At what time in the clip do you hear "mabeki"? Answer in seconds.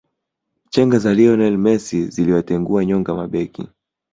3.15-3.67